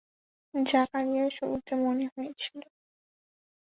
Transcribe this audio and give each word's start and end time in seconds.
জাকারিয়ার 0.53 1.29
শুরুতে 1.37 1.73
মনে 1.83 2.05
হয়েছিল। 2.13 2.59